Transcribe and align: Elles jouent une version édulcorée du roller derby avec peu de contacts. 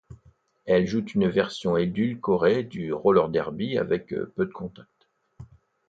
Elles 0.65 0.87
jouent 0.87 1.05
une 1.13 1.29
version 1.29 1.77
édulcorée 1.77 2.63
du 2.63 2.91
roller 2.91 3.29
derby 3.29 3.77
avec 3.77 4.07
peu 4.33 4.47
de 4.47 4.51
contacts. 4.51 5.07